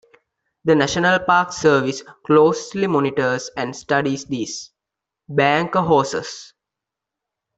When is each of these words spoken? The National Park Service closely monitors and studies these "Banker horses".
The 0.63 0.73
National 0.73 1.19
Park 1.19 1.51
Service 1.51 2.01
closely 2.25 2.87
monitors 2.87 3.51
and 3.55 3.75
studies 3.75 4.25
these 4.25 4.71
"Banker 5.29 5.81
horses". 5.81 6.55